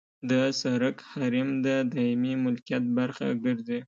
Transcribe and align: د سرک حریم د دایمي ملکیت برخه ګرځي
د 0.29 0.31
سرک 0.59 0.97
حریم 1.11 1.49
د 1.65 1.67
دایمي 1.91 2.33
ملکیت 2.45 2.83
برخه 2.97 3.27
ګرځي 3.43 3.79